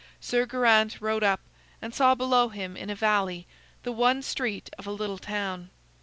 [0.19, 1.41] Sir Geraint rode up,
[1.79, 3.45] and saw below him, in a valley,
[3.83, 5.69] the one street of a little town.